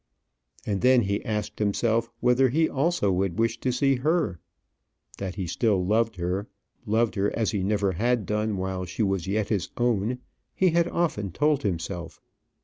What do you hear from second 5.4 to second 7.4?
still loved her, loved her